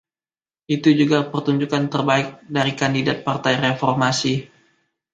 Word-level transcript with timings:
Itu 0.75 0.89
juga 0.99 1.17
pertunjukan 1.31 1.83
terbaik 1.93 2.27
dari 2.55 2.73
kandidat 2.81 3.17
Partai 3.27 3.53
Reformasi. 3.63 4.33